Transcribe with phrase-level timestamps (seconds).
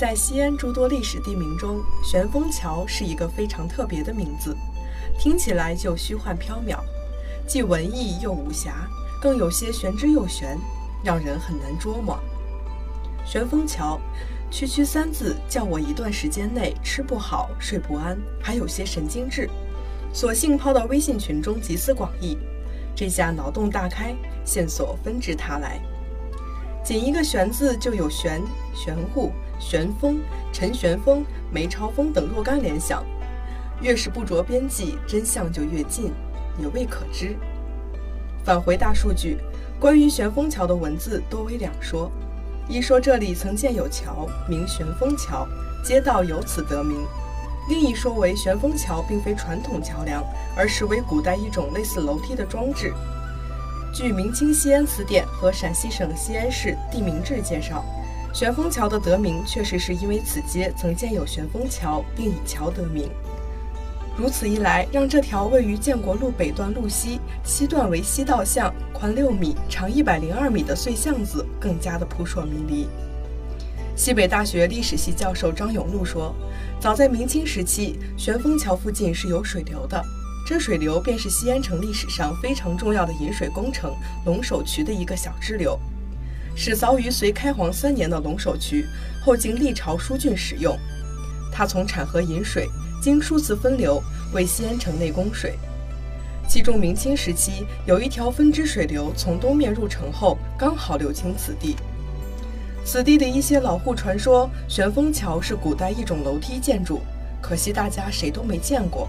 [0.00, 4.56] 在西安诸多历史地名中，玄风桥是一个非常特别的名字，
[5.18, 6.78] 听起来就虚幻缥缈，
[7.46, 8.88] 既文艺又武侠，
[9.20, 10.58] 更有些玄之又玄，
[11.04, 12.18] 让人很难捉摸。
[13.26, 14.00] 玄风桥，
[14.50, 19.50] 区区三字，叫我一段时间内吃不好、睡不安，还有些神经质，
[20.14, 22.38] 索性抛到微信群中集思广益，
[22.96, 25.78] 这下脑洞大开，线索纷至沓来。
[26.82, 28.40] 仅一个“玄”字，就有玄、
[28.74, 30.20] 玄乎、玄风、
[30.52, 33.04] 陈玄风、梅超风等若干联想。
[33.80, 36.12] 越是不着边际，真相就越近，
[36.58, 37.36] 也未可知。
[38.44, 39.38] 返回大数据，
[39.78, 42.10] 关于玄风桥的文字多为两说：
[42.68, 45.46] 一说这里曾建有桥，名玄风桥，
[45.84, 46.98] 街道由此得名；
[47.68, 50.22] 另一说为玄风桥并非传统桥梁，
[50.56, 52.92] 而是为古代一种类似楼梯的装置。
[53.92, 57.84] 据《明清西安词典》和陕西省西安市地名志介绍，
[58.32, 63.10] 玄风桥的得名确实是因为此街曾建有玄风桥，并以桥得名。
[64.16, 72.88] 如此一来，让这条位于建国路北段路西、西段为西道巷、宽六米、长一百零二米的碎巷子更加的扑朔迷离。
[73.96, 76.34] 西北大学历史系教授张永禄说，
[76.78, 80.02] 早在明清时期，玄风桥附近是有水流的。
[80.46, 85.78] 这水流便是西安城历史上非常重要的引水工程龙首渠的一个小支流，
[86.54, 88.86] 始凿于隋开皇三年的龙首渠，
[89.24, 90.78] 后经历朝疏浚使用。
[91.52, 92.68] 它从产河引水，
[93.02, 95.58] 经数次分流，为西安城内供水。
[96.48, 101.76] 其中明清时期有一条分支水流从东面入城后，刚好流经此地。
[102.84, 107.00] 此地的一些老户传说，玄风桥是古代一种楼梯建筑，
[107.40, 109.08] 可惜大家谁都没见过。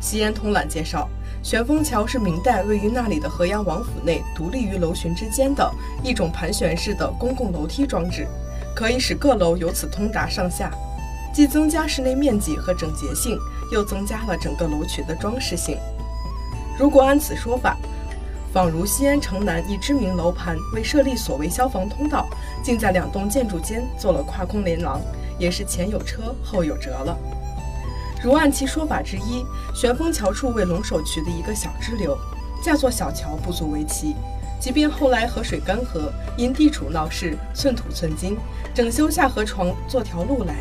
[0.00, 1.08] 西安通览介绍，
[1.42, 5.70] 玄风桥是明代位于那里的河阳王府内独立于楼群之间的
[6.02, 8.26] 一种盘旋式的公共楼梯装置，
[8.74, 10.70] 可以使各楼由此通达上下，
[11.32, 13.38] 既增加室内面积和整洁性，
[13.72, 15.78] 又增加了整个楼群的装饰性。
[16.78, 17.76] 如果按此说法，
[18.52, 22.26] 仿如西安城南一知名楼盘为设立所谓消防通道，
[22.64, 25.00] 竟在两栋建筑间做了跨空连廊，
[25.38, 27.16] 也是前有车后有辙了。
[28.26, 32.18] 如按其说法之一，玄风桥处为龙首渠的一个小支流，
[32.60, 34.16] 架座小桥不足为奇。
[34.58, 38.36] 即便后来河水干涸，因地处闹市，寸土寸金，
[38.74, 40.56] 整修下河床做条路来，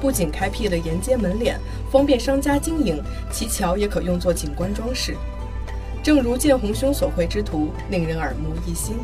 [0.00, 1.58] 不仅开辟了沿街门脸，
[1.90, 3.02] 方便商家经营，
[3.32, 5.16] 其桥也可用作景观装饰。
[6.04, 8.94] 正如建宏兄所绘之图，令人耳目一新。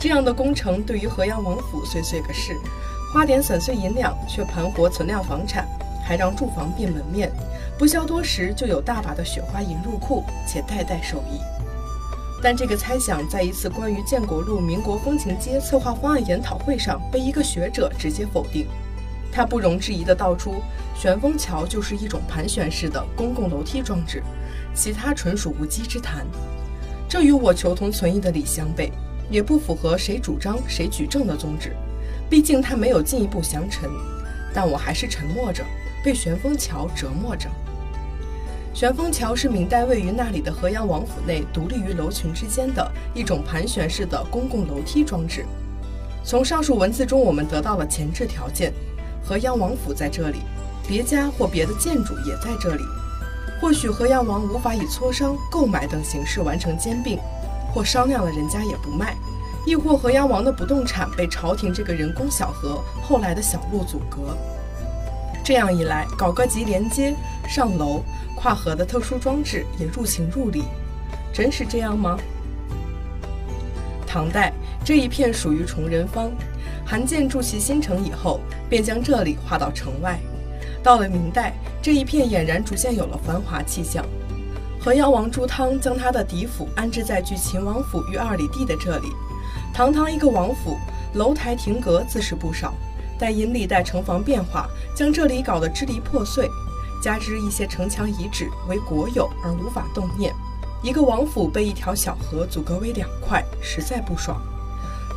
[0.00, 2.56] 这样的工程对于河阳王府虽碎个事，
[3.14, 5.64] 花点散碎银两，却盘活存量房产。
[6.08, 7.30] 还让住房变门面，
[7.76, 11.38] 不消多时就有大把的雪花银入库，且代代受益。
[12.42, 18.66] 但这个猜想在一次关于建国路民国风情街策划方案研讨会上被一个学者直接否定。
[19.30, 20.54] 他不容置疑地道出，
[20.94, 24.22] 旋风桥就是一种盘旋式的公共楼梯装置，
[24.72, 26.26] 其他纯属无稽之谈。
[27.06, 28.90] 这与我求同存异的理相悖，
[29.28, 31.76] 也不符合谁主张谁举证的宗旨。
[32.30, 33.90] 毕竟他没有进一步详陈，
[34.54, 35.62] 但我还是沉默着。
[36.04, 37.48] 被玄风桥折磨着。
[38.74, 45.44] 玄风桥是明代位于那里的河阳王府内独立于楼群之间的一种盘旋式的公共楼梯装置。
[46.22, 48.72] 从上述文字中，我们得到了前置条件：
[49.24, 50.38] 河阳王府在这里，
[50.86, 52.84] 别家或别的建筑也在这里。
[53.60, 57.18] 或许河阳王无法以磋商、购买等形式完成兼并，
[57.74, 59.16] 或商量了人家也不卖，
[59.66, 64.36] 亦或河阳王的不动产被朝廷这个人工小河后来的小路阻隔。
[65.48, 67.14] 这样一来，搞个集连接、
[67.48, 68.04] 上楼、
[68.36, 70.62] 跨河的特殊装置也入情入理，
[71.32, 72.18] 真是这样吗？
[74.06, 74.52] 唐代
[74.84, 76.30] 这一片属于崇仁坊，
[76.84, 80.18] 韩建筑其新城以后，便将这里划到城外。
[80.82, 84.04] 到了明代，这一片俨然逐渐有了繁华气象。
[84.78, 89.08] 河阳王朱汤将他的嫡府安置在距秦王府约二里地的这里，
[89.72, 90.76] 堂堂一个王府，
[91.14, 92.74] 楼台亭阁自是不少。
[93.18, 96.48] 但因历代城防变化，将这里搞得支离破碎，
[97.02, 100.34] 加之一些城墙遗址为国有而无法动念，
[100.82, 104.40] 一个王府被一条小河阻隔为两块，实在不爽。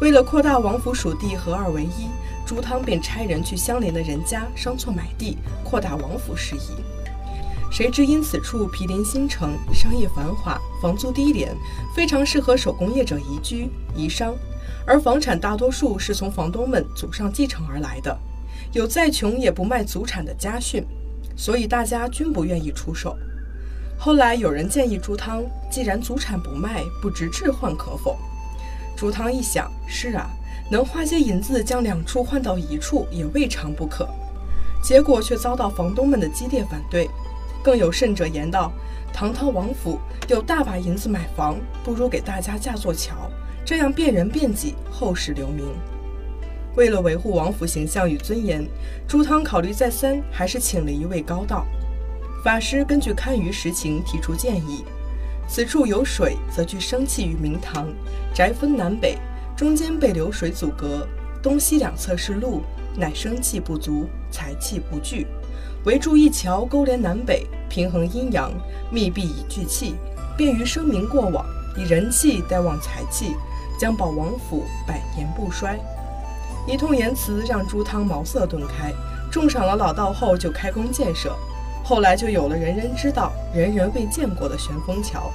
[0.01, 2.07] 为了扩大王府属地，合二为一，
[2.45, 6.81] 朱汤便差人去相邻的人家商错买地，扩大王府事宜。
[7.71, 11.55] 谁知因此处毗邻新城，商业繁华，房租低廉，
[11.95, 14.35] 非常适合手工业者移居移商。
[14.85, 18.17] 而房产大多数是从房东们祖上继承而来的，
[18.73, 20.85] 有再穷也不卖祖产的家训，
[21.35, 23.17] 所以大家均不愿意出售。
[23.97, 28.17] 后来有人建议朱汤，既然祖产不卖，不知置换可否？
[28.97, 30.29] 朱汤一想，是啊，
[30.71, 34.07] 能花些银子将两处换到一处也未尝不可。
[34.83, 37.07] 结果却遭到房东们的激烈反对。
[37.63, 38.71] 更有甚者言道
[39.13, 43.29] ：“堂堂王府有大把银子买房，不如给大家架座桥，
[43.65, 45.65] 这样便人便己，后世留名。”
[46.75, 48.65] 为了维护王府形象与尊严，
[49.07, 51.65] 朱汤考虑再三，还是请了一位高道
[52.43, 54.85] 法师，根据堪舆实情提出建议：
[55.49, 57.87] 此处有水，则聚生气与明堂；
[58.33, 59.17] 宅分南北，
[59.55, 61.05] 中间被流水阻隔，
[61.43, 62.61] 东西两侧是路，
[62.95, 65.27] 乃生气不足，财气不聚。
[65.83, 68.49] 围筑一桥，勾连南北，平衡阴阳，
[68.89, 69.95] 密闭以聚气，
[70.37, 71.45] 便于声名过往，
[71.77, 73.35] 以人气代旺财气，
[73.81, 75.75] 将保王府百年不衰。
[76.67, 78.93] 一通言辞让朱汤茅塞顿开，
[79.31, 81.35] 重赏了老道后就开工建设，
[81.83, 85.31] 后来就有了人人知道、人人未见过的悬风桥。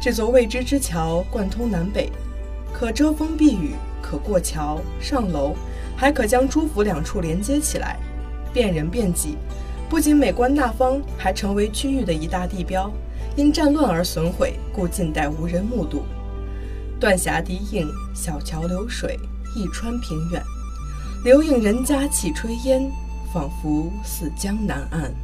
[0.00, 2.12] 这座未知之桥贯通南北，
[2.72, 5.56] 可遮风避雨，可过桥上楼，
[5.96, 7.96] 还可将朱府两处连接起来，
[8.52, 9.36] 便人便己。
[9.90, 12.88] 不仅美观大方，还成为区域的一大地标。
[13.34, 16.04] 因战乱而损毁，故近代无人目睹。
[17.00, 19.18] 断霞低映，小桥流水。
[19.56, 20.42] 一川平远，
[21.24, 22.90] 留影人家起炊烟，
[23.32, 25.14] 仿佛似江南岸。